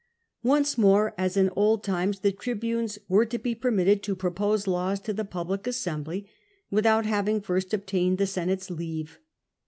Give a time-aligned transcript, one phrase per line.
[0.41, 4.99] Once morej as in old times, the tribunes were to be permitted to propose laws
[4.99, 6.25] to the public assembly
[6.71, 9.19] without having first obtained the Senate's leave.